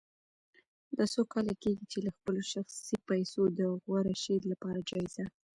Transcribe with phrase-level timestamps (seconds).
[0.97, 5.25] دا څو کاله کېږي چې له خپلو شخصي پیسو د غوره شعر لپاره جایزه